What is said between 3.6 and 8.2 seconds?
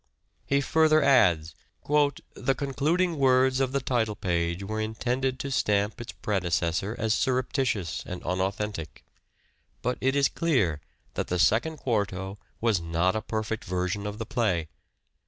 the title page were intended to stamp its predecessor as surreptitious